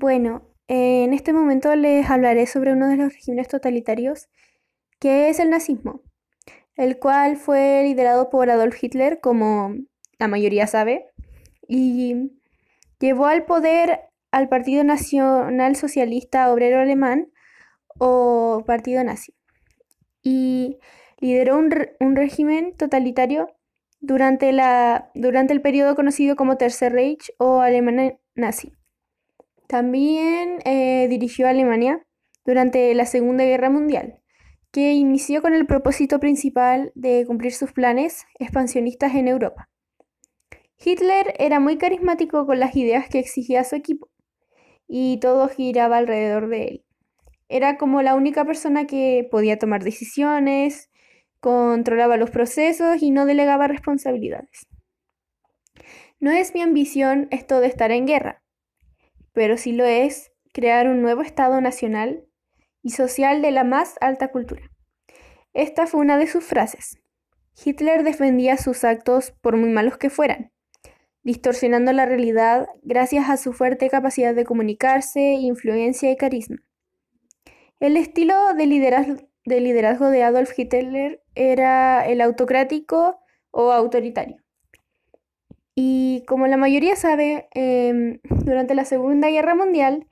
Bueno, 0.00 0.46
eh, 0.68 1.02
en 1.02 1.12
este 1.12 1.32
momento 1.32 1.74
les 1.74 2.08
hablaré 2.08 2.46
sobre 2.46 2.72
uno 2.72 2.86
de 2.86 2.96
los 2.96 3.12
regímenes 3.12 3.48
totalitarios, 3.48 4.28
que 5.00 5.28
es 5.28 5.40
el 5.40 5.50
nazismo, 5.50 6.02
el 6.76 7.00
cual 7.00 7.36
fue 7.36 7.82
liderado 7.82 8.30
por 8.30 8.48
Adolf 8.48 8.80
Hitler, 8.80 9.18
como 9.20 9.74
la 10.20 10.28
mayoría 10.28 10.68
sabe, 10.68 11.06
y 11.66 12.30
llevó 13.00 13.26
al 13.26 13.44
poder 13.44 14.02
al 14.30 14.48
Partido 14.48 14.84
Nacional 14.84 15.74
Socialista 15.74 16.52
Obrero 16.52 16.78
Alemán 16.78 17.32
o 17.98 18.62
Partido 18.68 19.02
Nazi, 19.02 19.34
y 20.22 20.78
lideró 21.18 21.58
un, 21.58 21.74
un 21.98 22.14
régimen 22.14 22.72
totalitario 22.76 23.48
durante, 23.98 24.52
la, 24.52 25.10
durante 25.16 25.54
el 25.54 25.60
periodo 25.60 25.96
conocido 25.96 26.36
como 26.36 26.56
Tercer 26.56 26.92
Reich 26.92 27.32
o 27.38 27.62
Alemania 27.62 28.16
nazi. 28.36 28.77
También 29.68 30.60
eh, 30.64 31.08
dirigió 31.10 31.46
a 31.46 31.50
Alemania 31.50 32.02
durante 32.46 32.94
la 32.94 33.04
Segunda 33.04 33.44
Guerra 33.44 33.68
Mundial, 33.68 34.22
que 34.72 34.94
inició 34.94 35.42
con 35.42 35.52
el 35.52 35.66
propósito 35.66 36.18
principal 36.18 36.90
de 36.94 37.24
cumplir 37.26 37.52
sus 37.52 37.72
planes 37.72 38.24
expansionistas 38.38 39.14
en 39.14 39.28
Europa. 39.28 39.68
Hitler 40.82 41.34
era 41.38 41.60
muy 41.60 41.76
carismático 41.76 42.46
con 42.46 42.58
las 42.58 42.76
ideas 42.76 43.10
que 43.10 43.18
exigía 43.18 43.62
su 43.62 43.76
equipo, 43.76 44.08
y 44.86 45.20
todo 45.20 45.48
giraba 45.48 45.98
alrededor 45.98 46.48
de 46.48 46.64
él. 46.64 46.84
Era 47.50 47.76
como 47.76 48.00
la 48.00 48.14
única 48.14 48.46
persona 48.46 48.86
que 48.86 49.28
podía 49.30 49.58
tomar 49.58 49.84
decisiones, 49.84 50.88
controlaba 51.40 52.16
los 52.16 52.30
procesos 52.30 53.02
y 53.02 53.10
no 53.10 53.26
delegaba 53.26 53.68
responsabilidades. 53.68 54.66
No 56.20 56.30
es 56.30 56.54
mi 56.54 56.62
ambición 56.62 57.28
esto 57.30 57.60
de 57.60 57.66
estar 57.66 57.90
en 57.90 58.06
guerra, 58.06 58.42
pero 59.38 59.56
sí 59.56 59.70
lo 59.70 59.84
es 59.84 60.32
crear 60.52 60.88
un 60.88 61.00
nuevo 61.00 61.22
Estado 61.22 61.60
nacional 61.60 62.24
y 62.82 62.90
social 62.90 63.40
de 63.40 63.52
la 63.52 63.62
más 63.62 63.94
alta 64.00 64.32
cultura. 64.32 64.68
Esta 65.52 65.86
fue 65.86 66.00
una 66.00 66.18
de 66.18 66.26
sus 66.26 66.42
frases. 66.42 66.98
Hitler 67.64 68.02
defendía 68.02 68.56
sus 68.56 68.82
actos 68.82 69.30
por 69.40 69.56
muy 69.56 69.70
malos 69.70 69.96
que 69.96 70.10
fueran, 70.10 70.50
distorsionando 71.22 71.92
la 71.92 72.04
realidad 72.04 72.66
gracias 72.82 73.30
a 73.30 73.36
su 73.36 73.52
fuerte 73.52 73.88
capacidad 73.88 74.34
de 74.34 74.44
comunicarse, 74.44 75.20
influencia 75.20 76.10
y 76.10 76.16
carisma. 76.16 76.56
El 77.78 77.96
estilo 77.96 78.34
de 78.54 78.66
liderazgo 78.66 80.10
de, 80.10 80.22
Adolf 80.24 80.58
Hitler 80.58 81.22
era 81.36 82.04
el 82.08 82.22
autocrático 82.22 83.20
o 83.52 83.70
autoritario. 83.70 84.42
Y 85.80 86.24
como 86.26 86.48
la 86.48 86.56
mayoría 86.56 86.96
sabe, 86.96 87.48
em, 87.52 88.18
durante 88.44 88.74
la 88.74 88.84
Segunda 88.84 89.30
Guerra 89.30 89.54
Mundial, 89.54 90.08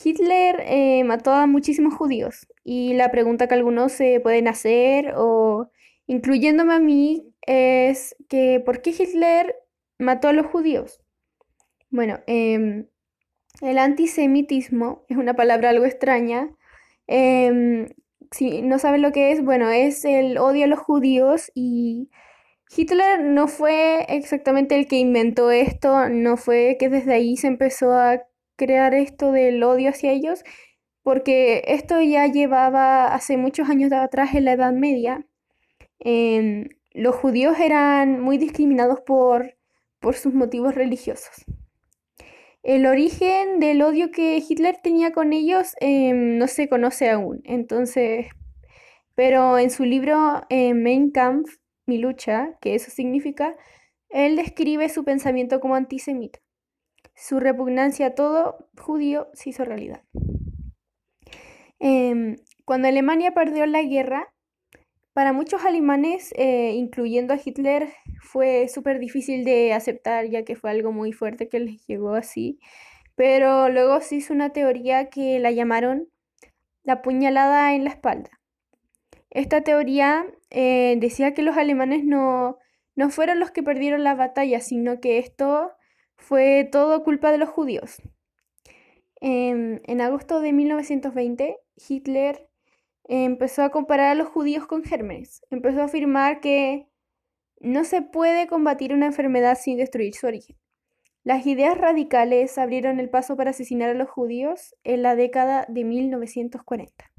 Hitler 0.00 0.62
eh, 0.64 1.02
mató 1.02 1.32
a 1.32 1.48
muchísimos 1.48 1.92
judíos. 1.94 2.46
Y 2.62 2.94
la 2.94 3.10
pregunta 3.10 3.48
que 3.48 3.54
algunos 3.54 3.90
se 3.90 4.20
pueden 4.20 4.46
hacer, 4.46 5.14
o 5.16 5.72
incluyéndome 6.06 6.72
a 6.74 6.78
mí, 6.78 7.34
es 7.42 8.14
que 8.28 8.62
¿por 8.64 8.80
qué 8.80 8.90
Hitler 8.90 9.56
mató 9.98 10.28
a 10.28 10.32
los 10.32 10.46
judíos? 10.46 11.02
Bueno, 11.90 12.20
em, 12.28 12.86
el 13.60 13.78
antisemitismo 13.78 15.04
es 15.08 15.16
una 15.16 15.34
palabra 15.34 15.70
algo 15.70 15.84
extraña. 15.84 16.50
Em, 17.08 17.88
si 18.30 18.62
no 18.62 18.78
saben 18.78 19.02
lo 19.02 19.10
que 19.10 19.32
es, 19.32 19.42
bueno, 19.44 19.68
es 19.70 20.04
el 20.04 20.38
odio 20.38 20.66
a 20.66 20.68
los 20.68 20.78
judíos 20.78 21.50
y 21.56 22.08
Hitler 22.76 23.24
no 23.24 23.48
fue 23.48 24.04
exactamente 24.08 24.74
el 24.76 24.86
que 24.86 24.96
inventó 24.96 25.50
esto, 25.50 26.08
no 26.08 26.36
fue 26.36 26.76
que 26.78 26.88
desde 26.88 27.14
ahí 27.14 27.36
se 27.36 27.46
empezó 27.46 27.92
a 27.92 28.22
crear 28.56 28.94
esto 28.94 29.32
del 29.32 29.62
odio 29.62 29.90
hacia 29.90 30.12
ellos, 30.12 30.44
porque 31.02 31.62
esto 31.68 32.00
ya 32.02 32.26
llevaba 32.26 33.06
hace 33.14 33.36
muchos 33.38 33.70
años 33.70 33.92
atrás 33.92 34.34
en 34.34 34.44
la 34.44 34.52
Edad 34.52 34.72
Media. 34.72 35.26
Em, 36.00 36.68
los 36.92 37.14
judíos 37.14 37.58
eran 37.58 38.20
muy 38.20 38.36
discriminados 38.38 39.00
por, 39.00 39.56
por 40.00 40.14
sus 40.14 40.34
motivos 40.34 40.74
religiosos. 40.74 41.44
El 42.62 42.86
origen 42.86 43.60
del 43.60 43.80
odio 43.82 44.10
que 44.10 44.42
Hitler 44.46 44.76
tenía 44.82 45.12
con 45.12 45.32
ellos 45.32 45.74
em, 45.80 46.36
no 46.38 46.48
se 46.48 46.68
conoce 46.68 47.08
aún, 47.08 47.40
entonces, 47.44 48.26
pero 49.14 49.58
en 49.58 49.70
su 49.70 49.84
libro 49.84 50.42
eh, 50.50 50.74
Mein 50.74 51.10
Kampf 51.10 51.56
mi 51.88 51.98
lucha, 51.98 52.56
que 52.60 52.74
eso 52.74 52.90
significa, 52.90 53.56
él 54.08 54.36
describe 54.36 54.88
su 54.88 55.04
pensamiento 55.04 55.60
como 55.60 55.74
antisemita. 55.74 56.38
Su 57.14 57.40
repugnancia 57.40 58.06
a 58.06 58.14
todo 58.14 58.68
judío 58.78 59.28
se 59.34 59.50
hizo 59.50 59.64
realidad. 59.64 60.02
Em, 61.80 62.36
cuando 62.64 62.88
Alemania 62.88 63.32
perdió 63.32 63.66
la 63.66 63.82
guerra, 63.82 64.32
para 65.12 65.32
muchos 65.32 65.64
alemanes, 65.64 66.32
eh, 66.36 66.74
incluyendo 66.76 67.34
a 67.34 67.40
Hitler, 67.44 67.88
fue 68.20 68.68
súper 68.68 69.00
difícil 69.00 69.44
de 69.44 69.72
aceptar, 69.72 70.26
ya 70.28 70.44
que 70.44 70.54
fue 70.54 70.70
algo 70.70 70.92
muy 70.92 71.12
fuerte 71.12 71.48
que 71.48 71.58
les 71.58 71.84
llegó 71.88 72.14
así. 72.14 72.60
Pero 73.16 73.68
luego 73.68 74.00
se 74.00 74.14
hizo 74.16 74.32
una 74.32 74.50
teoría 74.50 75.10
que 75.10 75.40
la 75.40 75.50
llamaron 75.50 76.08
la 76.84 77.02
puñalada 77.02 77.74
en 77.74 77.82
la 77.82 77.90
espalda. 77.90 78.37
Esta 79.30 79.62
teoría 79.62 80.26
eh, 80.50 80.96
decía 80.98 81.34
que 81.34 81.42
los 81.42 81.56
alemanes 81.56 82.04
no, 82.04 82.58
no 82.96 83.10
fueron 83.10 83.40
los 83.40 83.50
que 83.50 83.62
perdieron 83.62 84.04
la 84.04 84.14
batalla, 84.14 84.60
sino 84.60 85.00
que 85.00 85.18
esto 85.18 85.72
fue 86.16 86.68
todo 86.70 87.04
culpa 87.04 87.30
de 87.30 87.38
los 87.38 87.48
judíos. 87.48 88.02
En, 89.20 89.82
en 89.84 90.00
agosto 90.00 90.40
de 90.40 90.52
1920, 90.52 91.58
Hitler 91.88 92.48
empezó 93.04 93.62
a 93.62 93.70
comparar 93.70 94.08
a 94.08 94.14
los 94.14 94.28
judíos 94.28 94.66
con 94.66 94.84
gérmenes. 94.84 95.42
Empezó 95.50 95.82
a 95.82 95.86
afirmar 95.86 96.40
que 96.40 96.88
no 97.60 97.84
se 97.84 98.02
puede 98.02 98.46
combatir 98.46 98.92
una 98.92 99.06
enfermedad 99.06 99.58
sin 99.60 99.78
destruir 99.78 100.14
su 100.14 100.26
origen. 100.26 100.56
Las 101.24 101.46
ideas 101.46 101.76
radicales 101.76 102.56
abrieron 102.58 103.00
el 103.00 103.10
paso 103.10 103.36
para 103.36 103.50
asesinar 103.50 103.90
a 103.90 103.94
los 103.94 104.08
judíos 104.08 104.74
en 104.84 105.02
la 105.02 105.14
década 105.16 105.66
de 105.68 105.84
1940. 105.84 107.12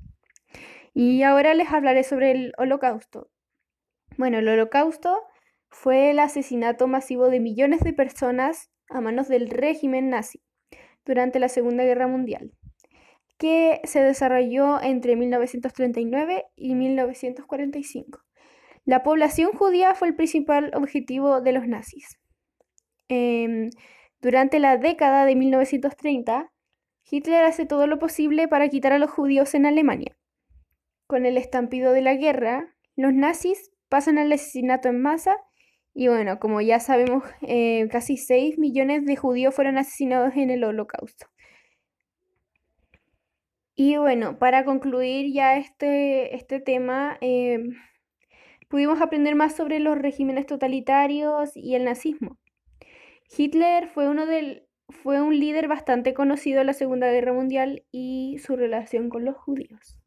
Y 0.93 1.23
ahora 1.23 1.53
les 1.53 1.71
hablaré 1.71 2.03
sobre 2.03 2.31
el 2.31 2.53
holocausto. 2.57 3.29
Bueno, 4.17 4.39
el 4.39 4.47
holocausto 4.47 5.21
fue 5.69 6.11
el 6.11 6.19
asesinato 6.19 6.87
masivo 6.87 7.29
de 7.29 7.39
millones 7.39 7.81
de 7.81 7.93
personas 7.93 8.71
a 8.89 9.01
manos 9.01 9.27
del 9.27 9.49
régimen 9.49 10.09
nazi 10.09 10.41
durante 11.05 11.39
la 11.39 11.49
Segunda 11.49 11.83
Guerra 11.83 12.07
Mundial, 12.07 12.51
que 13.37 13.81
se 13.83 14.01
desarrolló 14.01 14.81
entre 14.81 15.15
1939 15.15 16.45
y 16.55 16.75
1945. 16.75 18.19
La 18.85 19.03
población 19.03 19.51
judía 19.53 19.93
fue 19.93 20.09
el 20.09 20.15
principal 20.15 20.71
objetivo 20.73 21.41
de 21.41 21.51
los 21.51 21.67
nazis. 21.67 22.19
Em, 23.07 23.69
durante 24.21 24.59
la 24.59 24.77
década 24.77 25.25
de 25.25 25.35
1930, 25.35 26.51
Hitler 27.09 27.43
hace 27.45 27.65
todo 27.65 27.87
lo 27.87 27.99
posible 27.99 28.47
para 28.47 28.69
quitar 28.69 28.93
a 28.93 28.99
los 28.99 29.09
judíos 29.09 29.55
en 29.55 29.65
Alemania. 29.65 30.18
Con 31.09 31.25
el 31.25 31.39
estampido 31.39 31.91
de 31.91 32.03
la 32.03 32.13
guerra, 32.13 32.75
los 32.95 33.15
nazis 33.15 33.71
pasan 33.89 34.19
al 34.19 34.31
asesinato 34.31 34.89
en 34.89 35.01
masa 35.01 35.37
y 35.95 36.07
bueno, 36.07 36.37
como 36.37 36.61
ya 36.61 36.79
sabemos, 36.79 37.23
eh, 37.41 37.87
casi 37.91 38.15
6 38.15 38.59
millones 38.59 39.07
de 39.07 39.15
judíos 39.15 39.55
fueron 39.55 39.79
asesinados 39.79 40.35
en 40.35 40.51
el 40.51 40.63
holocausto. 40.63 41.25
Y 43.73 43.97
bueno, 43.97 44.37
para 44.37 44.65
concluir 44.65 45.33
ya 45.33 45.57
este, 45.57 46.35
este 46.35 46.59
tema, 46.59 47.17
em, 47.21 47.71
pudimos 48.67 49.01
aprender 49.01 49.33
más 49.33 49.55
sobre 49.55 49.79
los 49.79 49.97
regímenes 49.97 50.45
totalitarios 50.45 51.49
y 51.55 51.73
el 51.73 51.85
nazismo. 51.85 52.37
Hitler 53.35 53.87
fue, 53.87 54.07
uno 54.07 54.27
del, 54.27 54.67
fue 54.89 55.23
un 55.23 55.39
líder 55.39 55.67
bastante 55.67 56.13
conocido 56.13 56.61
en 56.61 56.67
la 56.67 56.73
Segunda 56.73 57.11
Guerra 57.11 57.33
Mundial 57.33 57.83
y 57.91 58.37
su 58.37 58.55
relación 58.55 59.09
con 59.09 59.25
los 59.25 59.35
judíos. 59.35 59.99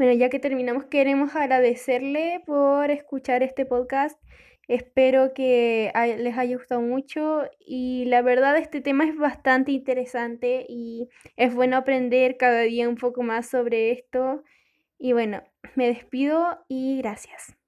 Bueno, 0.00 0.14
ya 0.14 0.30
que 0.30 0.38
terminamos, 0.38 0.86
queremos 0.86 1.36
agradecerle 1.36 2.42
por 2.46 2.90
escuchar 2.90 3.42
este 3.42 3.66
podcast. 3.66 4.18
Espero 4.66 5.34
que 5.34 5.92
les 6.16 6.38
haya 6.38 6.56
gustado 6.56 6.80
mucho 6.80 7.42
y 7.58 8.06
la 8.06 8.22
verdad 8.22 8.56
este 8.56 8.80
tema 8.80 9.04
es 9.04 9.14
bastante 9.14 9.72
interesante 9.72 10.64
y 10.66 11.10
es 11.36 11.54
bueno 11.54 11.76
aprender 11.76 12.38
cada 12.38 12.62
día 12.62 12.88
un 12.88 12.96
poco 12.96 13.22
más 13.22 13.50
sobre 13.50 13.90
esto. 13.90 14.42
Y 14.98 15.12
bueno, 15.12 15.42
me 15.74 15.88
despido 15.88 16.64
y 16.66 16.96
gracias. 17.02 17.59